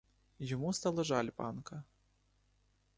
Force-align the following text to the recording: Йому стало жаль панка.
Йому 0.39 0.73
стало 0.73 1.03
жаль 1.03 1.29
панка. 1.29 1.83